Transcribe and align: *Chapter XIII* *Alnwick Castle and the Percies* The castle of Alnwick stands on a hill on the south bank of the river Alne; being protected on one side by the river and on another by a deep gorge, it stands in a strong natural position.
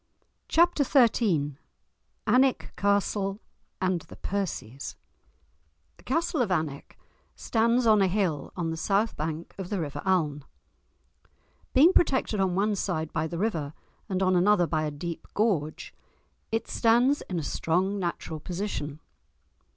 *Chapter 0.47 0.83
XIII* 0.83 1.57
*Alnwick 2.25 2.71
Castle 2.75 3.39
and 3.79 4.01
the 4.01 4.15
Percies* 4.15 4.95
The 5.97 6.03
castle 6.03 6.41
of 6.41 6.49
Alnwick 6.49 6.97
stands 7.35 7.85
on 7.85 8.01
a 8.01 8.07
hill 8.07 8.51
on 8.57 8.71
the 8.71 8.77
south 8.77 9.15
bank 9.15 9.53
of 9.59 9.69
the 9.69 9.79
river 9.79 10.01
Alne; 10.03 10.43
being 11.75 11.93
protected 11.93 12.39
on 12.39 12.55
one 12.55 12.75
side 12.75 13.13
by 13.13 13.27
the 13.27 13.37
river 13.37 13.73
and 14.09 14.23
on 14.23 14.35
another 14.35 14.65
by 14.65 14.85
a 14.85 14.89
deep 14.89 15.27
gorge, 15.35 15.93
it 16.51 16.67
stands 16.67 17.21
in 17.29 17.37
a 17.37 17.43
strong 17.43 17.99
natural 17.99 18.39
position. 18.39 19.01